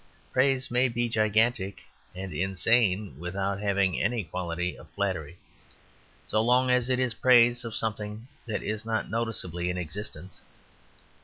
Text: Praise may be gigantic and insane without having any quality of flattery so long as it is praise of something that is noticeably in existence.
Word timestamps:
Praise 0.33 0.71
may 0.71 0.89
be 0.89 1.07
gigantic 1.07 1.83
and 2.15 2.33
insane 2.33 3.19
without 3.19 3.59
having 3.61 4.01
any 4.01 4.23
quality 4.23 4.75
of 4.75 4.89
flattery 4.89 5.37
so 6.25 6.41
long 6.41 6.71
as 6.71 6.89
it 6.89 6.97
is 6.97 7.13
praise 7.13 7.63
of 7.63 7.75
something 7.75 8.27
that 8.47 8.63
is 8.63 8.83
noticeably 8.83 9.69
in 9.69 9.77
existence. 9.77 10.41